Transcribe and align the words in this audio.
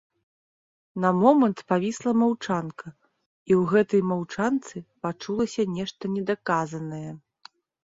На 1.03 1.09
момант 1.21 1.59
павісла 1.71 2.11
маўчанка, 2.21 2.87
і 3.51 3.55
ў 3.59 3.75
гэтай 3.75 4.01
маўчанцы 4.13 4.77
пачулася 5.07 5.69
нешта 5.77 6.03
недаказанае. 6.17 7.11